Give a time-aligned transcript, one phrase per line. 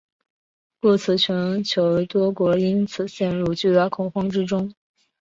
[0.81, 4.73] 故此全球多国因此陷入巨大恐慌之中。